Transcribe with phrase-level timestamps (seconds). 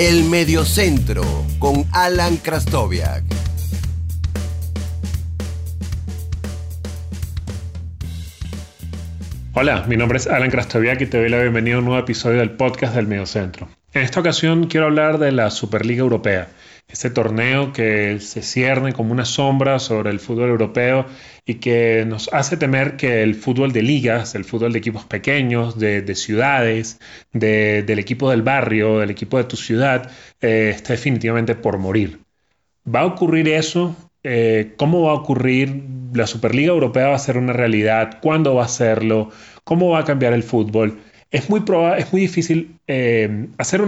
[0.00, 1.24] El Mediocentro
[1.58, 3.24] con Alan Krastoviak.
[9.54, 12.38] Hola, mi nombre es Alan Krastoviak y te doy la bienvenida a un nuevo episodio
[12.38, 13.70] del podcast del Mediocentro.
[13.92, 16.46] En esta ocasión quiero hablar de la Superliga Europea,
[16.98, 21.06] este torneo que se cierne como una sombra sobre el fútbol europeo
[21.46, 25.78] y que nos hace temer que el fútbol de ligas, el fútbol de equipos pequeños,
[25.78, 26.98] de, ciudades,
[27.32, 32.18] del equipo del barrio, del equipo de tu ciudad, eh, está definitivamente por morir.
[32.84, 33.94] ¿Va a ocurrir eso?
[34.24, 35.80] Eh, ¿Cómo va a ocurrir?
[36.14, 38.18] ¿La Superliga Europea va a ser una realidad?
[38.20, 39.30] ¿Cuándo va a serlo?
[39.62, 40.98] ¿Cómo va a cambiar el fútbol?
[41.30, 41.62] Es muy,
[41.96, 43.82] es muy difícil eh, hacer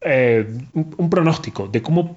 [0.00, 2.16] eh, un, pronóstico de cómo,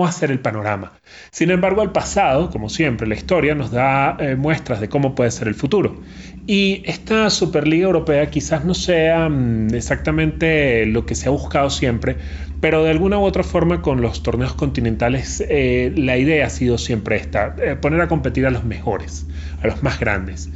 [0.00, 0.92] va a ser el panorama.
[1.30, 5.30] Sin embargo, el pasado, como siempre, la historia nos da eh, muestras de cómo puede
[5.30, 6.00] ser el futuro.
[6.46, 12.16] Y esta Superliga Europea quizás no sea mm, exactamente lo que se ha buscado siempre,
[12.60, 16.76] pero de alguna u otra forma con los torneos continentales eh, la idea ha sido
[16.76, 19.26] siempre esta, poner a competir a los mejores,
[19.62, 20.50] a los más grandes.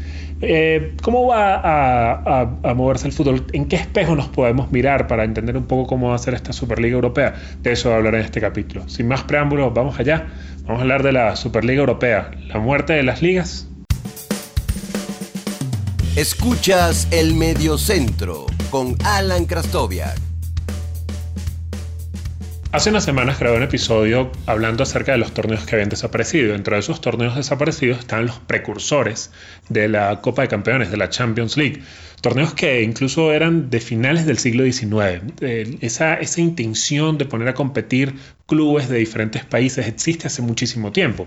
[1.02, 3.46] ¿Cómo va a, moverse el fútbol?
[3.52, 6.52] ¿En qué espejo nos podemos mirar para entender un poco cómo va a ser esta
[6.52, 7.34] Superliga Europea?
[7.62, 8.88] De eso voy a hablar en este capítulo.
[8.88, 10.26] Sin más preámbulos, vamos allá.
[10.64, 13.68] Vamos a hablar de la Superliga Europea, la muerte de las ligas.
[16.16, 20.35] Escuchas el Mediocentro con Alan Krastoviak.
[22.76, 26.52] Hace unas semanas grabé un episodio hablando acerca de los torneos que habían desaparecido.
[26.52, 29.32] Dentro de esos torneos desaparecidos están los precursores
[29.70, 31.80] de la Copa de Campeones, de la Champions League.
[32.20, 35.22] Torneos que incluso eran de finales del siglo XIX.
[35.40, 41.26] Eh, esa intención de poner a competir clubes de diferentes países existe hace muchísimo tiempo.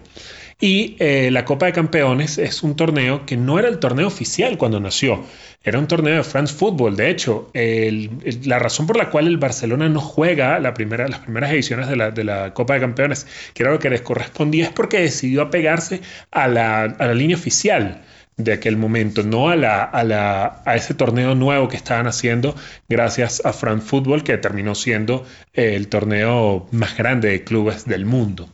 [0.61, 4.57] Y eh, la Copa de Campeones es un torneo que no era el torneo oficial
[4.57, 5.23] cuando nació.
[5.63, 6.97] Era un torneo de France Football.
[6.97, 12.23] De hecho, la razón por la cual el Barcelona no juega las primeras ediciones de
[12.25, 16.01] la, Copa de Campeones, que era lo que les correspondía, es porque decidió apegarse
[16.31, 18.01] a la, línea oficial
[18.35, 22.55] de aquel momento, no a, a, ese torneo nuevo que estaban haciendo
[22.89, 28.49] gracias a France Football, que terminó siendo el torneo más grande de clubes del mundo.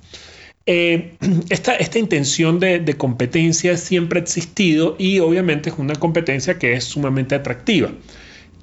[0.68, 1.16] Eh,
[1.50, 7.36] esta, intención de, competencia siempre ha existido y obviamente es una competencia que es sumamente
[7.36, 7.92] atractiva.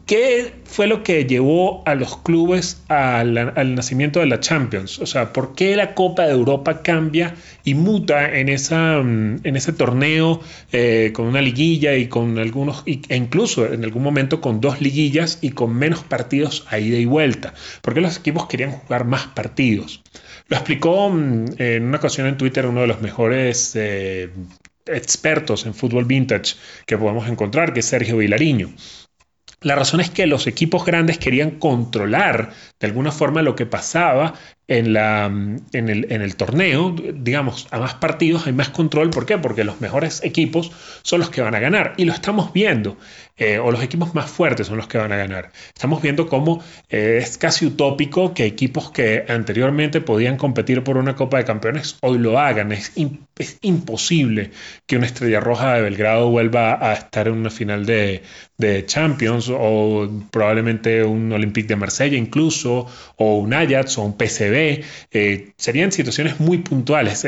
[0.04, 4.98] ¿Qué fue lo que llevó a los clubes al, nacimiento de la Champions?
[4.98, 10.40] O sea, ¿por qué la Copa de Europa cambia y muta en, mm, ese torneo
[10.72, 15.38] eh, con una liguilla y con algunos, e incluso en algún momento con dos liguillas
[15.40, 17.54] y con menos partidos a ida y vuelta?
[17.80, 20.02] ¿Por qué los equipos querían jugar más partidos?
[20.48, 24.30] Lo explicó mm, en una ocasión en Twitter uno de los mejores eh,
[24.86, 28.70] expertos en fútbol vintage que podemos encontrar, que es Sergio Vilariño.
[29.62, 34.34] La razón es que los equipos grandes querían controlar de alguna forma lo que pasaba
[34.78, 39.10] en, el, torneo, digamos, a más partidos hay más control.
[39.10, 39.38] ¿Por qué?
[39.38, 40.72] Porque los mejores equipos
[41.02, 41.94] son los que van a ganar.
[41.96, 42.96] Y lo estamos viendo.
[43.36, 45.52] Eh, o los equipos más fuertes son los que van a ganar.
[45.74, 51.16] Estamos viendo cómo eh, es casi utópico que equipos que anteriormente podían competir por una
[51.16, 52.72] Copa de Campeones hoy lo hagan.
[52.72, 52.92] Es
[53.62, 54.50] imposible
[54.86, 58.22] que una Estrella Roja de Belgrado vuelva a estar en una final de,
[58.62, 62.86] de Champions o probablemente un Olympique de Marsella incluso
[63.16, 64.84] o un Ajax o un PCB.
[65.10, 67.24] Eh, serían situaciones muy puntuales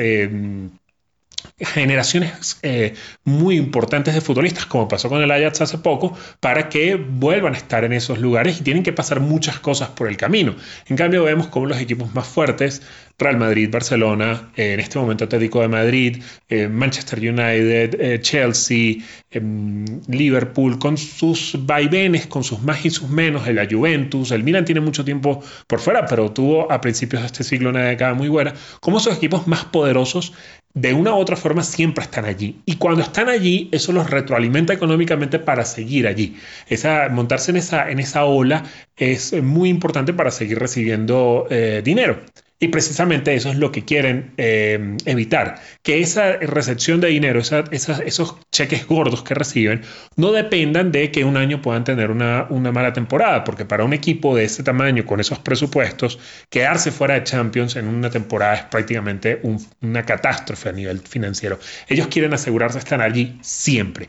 [1.58, 2.94] generaciones eh,
[3.24, 7.56] muy importantes de futbolistas, como pasó con el Ajax hace poco, para que vuelvan a
[7.56, 10.54] estar en esos lugares y tienen que pasar muchas cosas por el camino.
[10.86, 12.82] En cambio, vemos como los equipos más fuertes,
[13.16, 18.96] Real Madrid, Barcelona, eh, en este momento Atlético de Madrid, eh, Manchester United, Chelsea,
[19.30, 24.64] em, Liverpool, con sus vaivenes, con sus más y sus menos, la Juventus, el Milan
[24.64, 28.28] tiene mucho tiempo por fuera, pero tuvo a principios de este siglo una década muy
[28.28, 30.32] buena, como esos equipos más poderosos
[30.74, 32.60] de una u otra forma siempre están allí.
[32.66, 36.36] Y cuando están allí, eso los retroalimenta económicamente para seguir allí.
[36.68, 38.64] Esa, montarse en esa, en esa ola
[38.96, 42.20] es muy importante para seguir recibiendo eh, dinero.
[42.64, 48.36] Y precisamente eso es lo que quieren eh, evitar, que esa recepción de dinero, esos
[48.50, 49.82] cheques gordos que reciben,
[50.16, 54.34] no dependan de que un año puedan tener una, mala temporada, porque para un equipo
[54.34, 56.18] de ese tamaño, con esos presupuestos,
[56.48, 59.42] quedarse fuera de Champions en una temporada es prácticamente
[59.82, 61.58] una catástrofe a nivel financiero.
[61.86, 64.08] Ellos quieren asegurarse de estar allí siempre.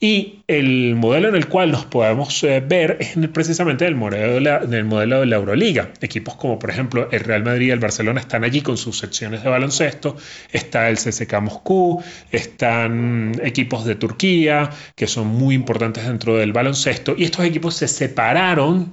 [0.00, 4.40] Y el modelo en el cual nos podemos eh, ver es precisamente el modelo, de
[4.40, 5.92] la, modelo de la Euroliga.
[6.00, 9.42] Equipos como por ejemplo el Real Madrid y el Barcelona están allí con sus secciones
[9.42, 10.16] de baloncesto,
[10.52, 12.00] está el CSK Moscú,
[12.30, 17.88] están equipos de Turquía que son muy importantes dentro del baloncesto y estos equipos se
[17.88, 18.92] separaron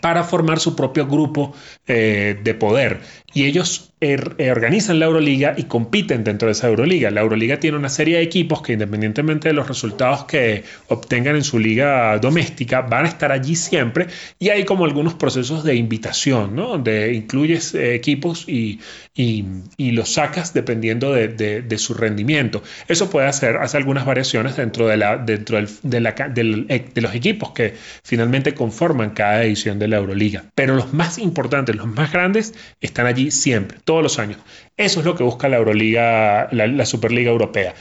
[0.00, 1.54] para formar su propio grupo
[1.86, 3.00] eh, de poder.
[3.34, 7.10] Y ellos er, eh, organizan la Euroliga y compiten dentro de esa Euroliga.
[7.10, 11.44] La Euroliga tiene una serie de equipos que independientemente de los resultados que obtengan en
[11.44, 14.08] su liga doméstica, van a estar allí siempre.
[14.38, 16.68] Y hay como algunos procesos de invitación, ¿no?
[16.68, 18.80] Donde incluyes eh, equipos y,
[19.14, 19.44] y,
[19.92, 22.62] los sacas dependiendo de, de, su rendimiento.
[22.88, 27.00] Eso puede hacer, hace algunas variaciones dentro, de, la, dentro del, de, la, del, de
[27.00, 30.44] los equipos que finalmente conforman cada edición de la Euroliga.
[30.54, 34.38] Pero los más importantes, los más grandes, están allí siempre, todos los años.
[34.76, 37.74] Eso es lo que busca la Euroliga, la, Superliga Europea.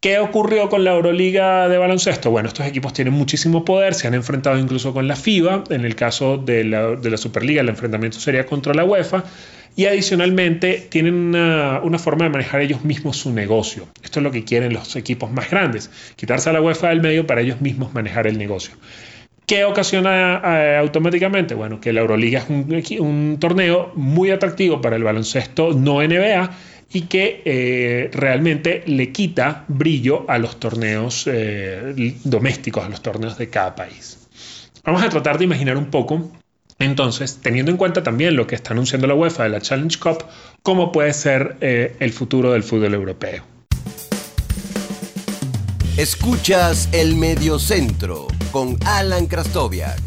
[0.00, 2.30] ¿Qué ocurrió con la Euroliga de baloncesto?
[2.30, 5.64] Bueno, estos equipos tienen muchísimo poder, se han enfrentado incluso con la FIBA.
[5.70, 9.24] En el caso de la, Superliga, el enfrentamiento sería contra la UEFA.
[9.76, 13.88] Y adicionalmente tienen una, una, forma de manejar ellos mismos su negocio.
[14.04, 17.26] Esto es lo que quieren los equipos más grandes, quitarse a la UEFA del medio
[17.26, 18.74] para ellos mismos manejar el negocio.
[19.46, 21.54] ¿Qué ocasiona eh, automáticamente?
[21.54, 26.50] Bueno, que la Euroliga es un, torneo muy atractivo para el baloncesto no NBA
[26.92, 33.36] y que eh, realmente le quita brillo a los torneos eh, domésticos, a los torneos
[33.36, 34.28] de cada país.
[34.82, 36.30] Vamos a tratar de imaginar un poco,
[36.78, 40.24] entonces, teniendo en cuenta también lo que está anunciando la UEFA de la Challenge Cup,
[40.62, 43.44] cómo puede ser el futuro del fútbol europeo.
[45.96, 49.98] Escuchas el Mediocentro con Alan Krastoviak.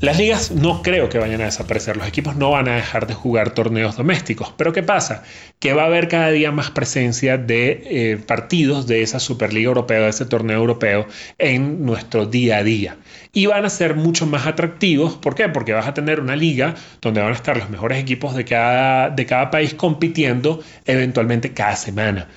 [0.00, 3.12] Las ligas no creo que vayan a desaparecer, los equipos no van a dejar de
[3.12, 5.22] jugar torneos domésticos, pero ¿qué pasa?
[5.58, 10.00] Que va a haber cada día más presencia de eh, partidos de esa Superliga Europea,
[10.00, 12.96] de ese torneo europeo en nuestro día a día.
[13.34, 15.50] Y van a ser mucho más atractivos, ¿por qué?
[15.50, 19.10] Porque vas a tener una liga donde van a estar los mejores equipos de cada,
[19.10, 22.28] de cada país compitiendo eventualmente cada semana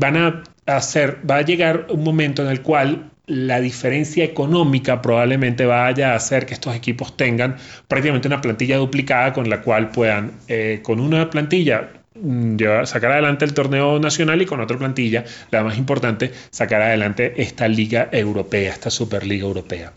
[0.00, 5.66] van a hacer, va a llegar un momento en el cual la diferencia económica probablemente
[5.66, 7.56] vaya a hacer que estos equipos tengan
[7.86, 13.44] prácticamente una plantilla duplicada con la cual puedan, eh, con una plantilla, mm, sacar adelante
[13.44, 18.72] el torneo nacional y con otra plantilla, la más importante, sacar adelante esta liga europea,
[18.72, 19.92] esta Superliga Europea.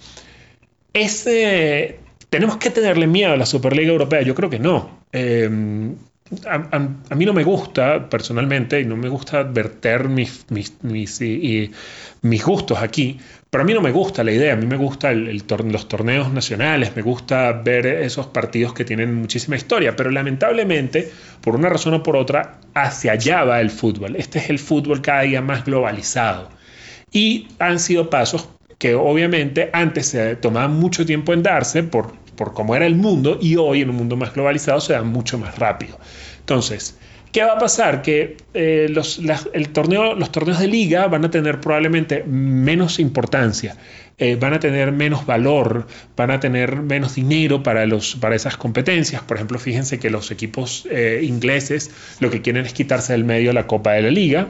[0.94, 1.98] Ese,
[2.30, 4.22] ¿Tenemos que tenerle miedo a la Superliga Europea?
[4.22, 5.06] Yo creo que no.
[5.12, 5.50] Eh,
[6.46, 12.82] a, mí no me gusta personalmente y no me gusta verter mis, mis, mis, gustos
[12.82, 13.20] aquí,
[13.50, 15.30] pero a mí no me gusta la idea, a mí me gustan
[15.72, 21.56] los torneos nacionales, me gusta ver esos partidos que tienen muchísima historia, pero lamentablemente, por
[21.56, 24.16] una razón o por otra, hacia allá va el fútbol.
[24.16, 26.50] Este es el fútbol cada día más globalizado.
[27.12, 32.54] Y han sido pasos que obviamente antes se tomaban mucho tiempo en darse por por
[32.54, 35.58] cómo era el mundo y hoy en un mundo más globalizado se da mucho más
[35.58, 36.00] rápido.
[36.40, 36.98] Entonces,
[37.32, 38.02] ¿qué va a pasar?
[38.02, 39.22] Que eh, los,
[39.54, 43.76] el torneo, los torneos de liga van a tener probablemente menos importancia.
[44.20, 48.58] Eh, van a tener menos valor, van a tener menos dinero para, los, para esas
[48.58, 49.24] competencias.
[49.24, 51.90] Por ejemplo, fíjense que los equipos eh, ingleses
[52.20, 54.50] lo que quieren es quitarse del medio la Copa de la Liga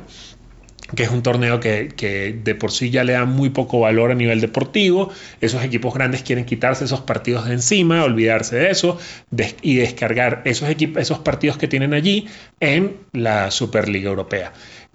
[0.96, 4.16] que es un torneo que, de por sí ya le da muy poco valor a
[4.16, 5.12] nivel deportivo.
[5.42, 8.98] Esos equipos grandes quieren quitarse esos partidos de encima, olvidarse de eso
[9.62, 12.28] y descargar esos, esos partidos que tienen allí
[12.60, 14.54] en la Superliga Europea.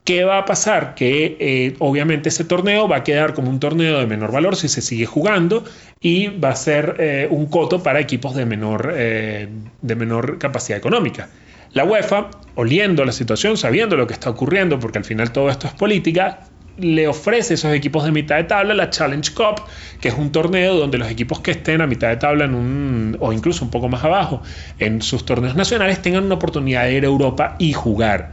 [0.08, 0.94] ¿Qué va a pasar?
[0.94, 4.66] Que eh, obviamente ese torneo va a quedar como un torneo de menor valor si
[4.66, 5.64] se sigue jugando
[6.00, 9.48] y va a ser eh, un coto para equipos de menor, eh,
[9.82, 11.28] de menor capacidad económica.
[11.72, 15.66] La UEFA, oliendo la situación, sabiendo lo que está ocurriendo, porque al final todo esto
[15.66, 16.40] es política,
[16.78, 19.62] le ofrece a esos equipos de mitad de tabla la Challenge Cup,
[20.00, 23.16] que es un torneo donde los equipos que estén a mitad de tabla en un,
[23.20, 24.42] o incluso un poco más abajo
[24.78, 28.32] en sus torneos nacionales tengan una oportunidad de ir a Europa y jugar.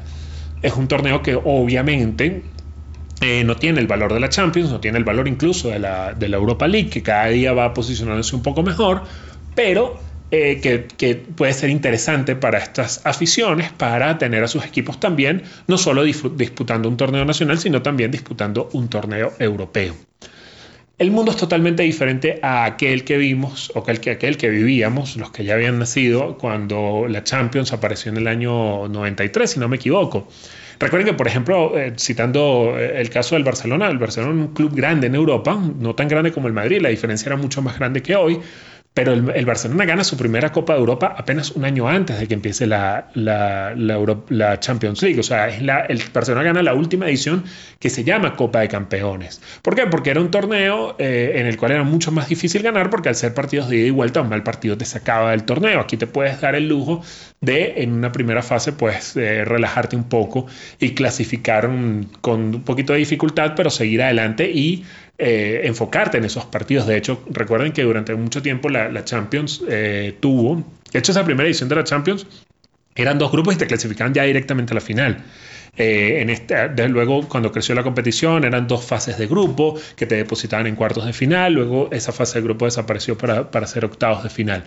[0.61, 2.43] Es un torneo que obviamente
[3.21, 6.13] eh, no tiene el valor de la Champions, no tiene el valor incluso de la,
[6.13, 9.03] de la Europa League, que cada día va posicionándose un poco mejor,
[9.55, 9.99] pero
[10.35, 15.77] eh, que, puede ser interesante para estas aficiones, para tener a sus equipos también, no
[15.77, 19.95] solo disputando un torneo nacional, sino también disputando un torneo europeo.
[20.97, 25.17] El mundo es totalmente diferente a aquel que vimos o aquel que, aquel que vivíamos,
[25.17, 29.67] los que ya habían nacido cuando la Champions apareció en el año 93, si no
[29.67, 30.27] me equivoco.
[30.79, 34.53] Recuerden que, por ejemplo, eh, citando eh, el caso del Barcelona, el Barcelona es un
[34.53, 37.77] club grande en Europa, no tan grande como el Madrid, la diferencia era mucho más
[37.77, 38.39] grande que hoy,
[38.95, 42.33] pero el, Barcelona gana su primera Copa de Europa apenas un año antes de que
[42.33, 45.19] empiece la, la, Champions League.
[45.19, 47.43] O sea, es la, el Barcelona gana la última edición
[47.77, 49.41] que se llama Copa de Campeones.
[49.61, 49.85] ¿Por qué?
[49.87, 53.15] Porque era un torneo eh, en el cual era mucho más difícil ganar porque al
[53.15, 55.81] ser partidos de ida y vuelta, un mal partido te sacaba del torneo.
[55.81, 57.01] Aquí te puedes dar el lujo
[57.41, 60.45] de en una primera fase pues eh, relajarte un poco
[60.79, 61.69] y clasificar
[62.21, 64.85] con un poquito de dificultad, pero seguir adelante y
[65.17, 66.87] eh, enfocarte en esos partidos.
[66.87, 71.47] De hecho, recuerden que durante mucho tiempo la, Champions eh, tuvo, de hecho esa primera
[71.47, 72.27] edición de la Champions
[72.95, 75.23] eran dos grupos y te clasificaban ya directamente a la final.
[75.77, 80.67] Eh, desde luego, cuando creció la competición, eran dos fases de grupo que te depositaban
[80.67, 81.53] en cuartos de final.
[81.53, 84.63] Luego, esa fase de grupo desapareció para, para hacer octavos de final.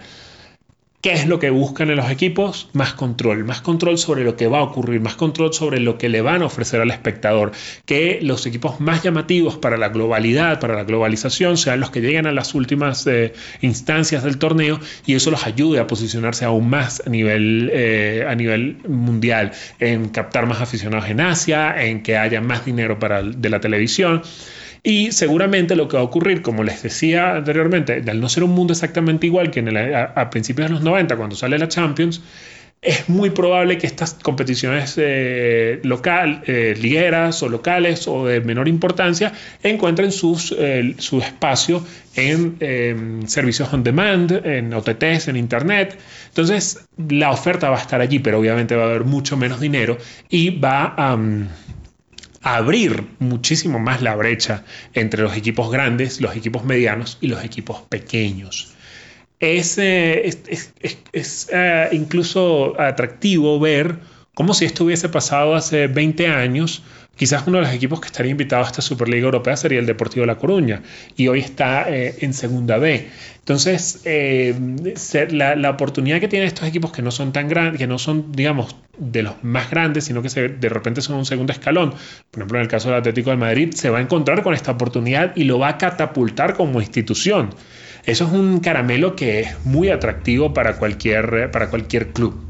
[1.00, 2.70] ¿Qué es lo que buscan en los equipos?
[2.72, 6.08] Más control, más control sobre lo que va a ocurrir, más control sobre lo que
[6.08, 7.52] le van a ofrecer al espectador.
[7.84, 12.26] Que los equipos más llamativos para la globalidad, para la globalización, sean los que lleguen
[12.26, 17.00] a las últimas eh, instancias del torneo y eso los ayude a posicionarse aún más
[17.06, 22.40] a nivel, eh, a nivel mundial, en captar más aficionados en Asia, en que haya
[22.40, 24.22] más dinero para, de la televisión.
[24.82, 28.50] Y seguramente lo que va a ocurrir, como les decía anteriormente, al no ser un
[28.50, 32.22] mundo exactamente igual que en a, principios de los 90, cuando sale la Champions,
[32.80, 38.68] es muy probable que estas competiciones eh, local, eh, ligueras o locales o de menor
[38.68, 39.32] importancia
[39.64, 45.98] encuentren sus, eh, su espacio en em, servicios on demand, en OTTs, en Internet.
[46.28, 49.98] Entonces, la oferta va a estar allí, pero obviamente va a haber mucho menos dinero
[50.28, 51.18] y va a
[52.42, 54.64] abrir muchísimo más la brecha
[54.94, 58.74] entre los equipos grandes, los equipos medianos y los equipos pequeños.
[59.40, 60.30] Es, eh,
[61.12, 63.98] eh, incluso atractivo ver
[64.38, 66.84] cómo si esto hubiese pasado hace 20 años,
[67.16, 70.24] quizás uno de los equipos que estaría invitado a esta Superliga Europea sería el Deportivo
[70.26, 70.80] La Coruña
[71.16, 73.08] y hoy está eh, en Segunda B.
[73.40, 74.04] Entonces,
[75.32, 78.30] la, la, oportunidad que tienen estos equipos que no son tan grandes, que no son,
[78.30, 81.90] digamos, de los más grandes, sino que de repente son un segundo escalón.
[82.30, 84.70] Por ejemplo, en el caso del Atlético de Madrid, se va a encontrar con esta
[84.70, 87.50] oportunidad y lo va a catapultar como institución.
[88.06, 92.47] Eso es un caramelo que es muy atractivo para cualquier, para cualquier club.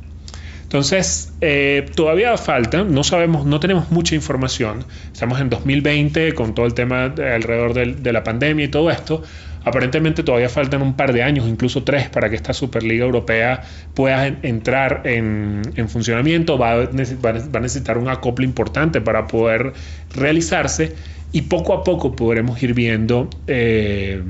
[0.68, 4.84] Entonces, eh, todavía falta, no sabemos, no tenemos mucha información.
[5.10, 9.22] Estamos en 2020 con todo el tema alrededor de la pandemia y todo esto.
[9.64, 13.62] Aparentemente todavía faltan un par de años, incluso tres, para que esta Superliga Europea
[13.94, 16.58] pueda entrar en, funcionamiento.
[16.58, 19.72] Va a, necesitar un acople importante para poder
[20.14, 20.94] realizarse
[21.32, 24.22] y poco a poco podremos ir viendo eh,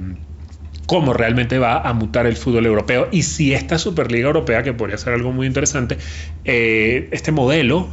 [0.89, 4.97] cómo realmente va a mutar el fútbol europeo y si esta Superliga Europea, que podría
[4.97, 5.99] ser algo muy interesante,
[6.47, 7.91] eh, este modelo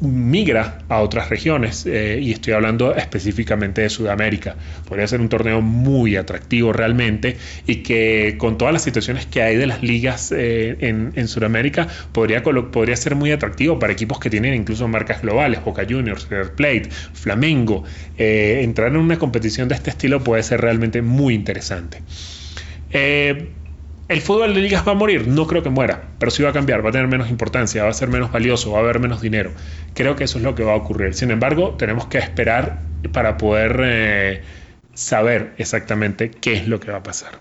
[0.00, 4.56] migra a otras regiones eh, y estoy hablando específicamente de Sudamérica.
[4.86, 7.36] Podría ser un torneo muy atractivo realmente
[7.66, 12.42] y que con todas las situaciones que hay de las ligas eh, en, Sudamérica podría,
[12.42, 16.90] podría ser muy atractivo para equipos que tienen incluso marcas globales, Boca Juniors, River Plate,
[16.90, 17.84] Flamengo.
[18.18, 22.02] Eh, entrar en una competición de este estilo puede ser realmente muy interesante.
[24.06, 25.26] ¿El fútbol de ligas va a morir?
[25.28, 27.88] No creo que muera, pero sí va a cambiar, va a tener menos importancia, va
[27.88, 29.50] a ser menos valioso, va a haber menos dinero.
[29.94, 31.14] Creo que eso es lo que va a ocurrir.
[31.14, 32.80] Sin embargo, tenemos que esperar
[33.12, 34.42] para poder eh,
[34.92, 37.38] saber exactamente qué es lo que va a pasar.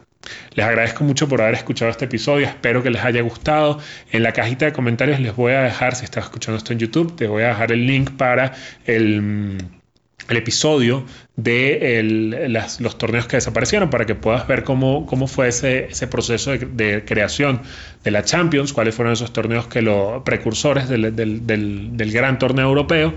[0.53, 3.79] Les agradezco mucho por haber escuchado este episodio, espero que les haya gustado.
[4.13, 7.13] En la cajita de comentarios les voy a dejar, si estás escuchando esto en YouTube,
[7.17, 8.53] te voy a dejar el link para
[8.86, 9.82] el
[10.30, 12.48] el episodio de
[12.80, 17.62] los torneos que desaparecieron para que puedas ver cómo, fue ese, ese proceso de, creación
[18.03, 23.13] de la Champions, cuáles fueron esos torneos que los precursores del, gran torneo europeo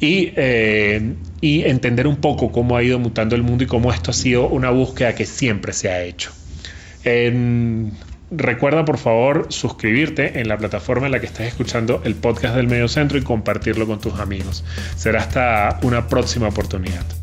[0.00, 4.10] y, eh, y, entender un poco cómo ha ido mutando el mundo y cómo esto
[4.10, 6.32] ha sido una búsqueda que siempre se ha hecho.
[8.34, 12.66] Recuerda por favor suscribirte en la plataforma en la que estés escuchando el podcast del
[12.66, 14.64] Medio Centro y compartirlo con tus amigos.
[14.96, 17.21] Será hasta una próxima oportunidad.